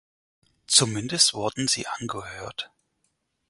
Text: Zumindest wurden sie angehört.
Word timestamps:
Zumindest 0.65 1.35
wurden 1.35 1.67
sie 1.67 1.85
angehört. 1.85 2.71